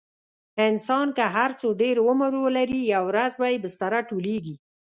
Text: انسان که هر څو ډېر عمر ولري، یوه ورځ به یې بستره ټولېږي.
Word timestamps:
انسان 0.67 1.07
که 1.17 1.25
هر 1.35 1.51
څو 1.59 1.67
ډېر 1.81 1.95
عمر 2.07 2.31
ولري، 2.45 2.81
یوه 2.93 3.07
ورځ 3.11 3.33
به 3.39 3.47
یې 3.53 3.57
بستره 3.63 3.99
ټولېږي. 4.09 4.55